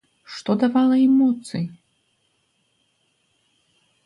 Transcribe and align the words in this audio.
Што 0.35 0.51
давала 0.63 0.95
ім 1.05 1.11
моцы? 1.21 1.57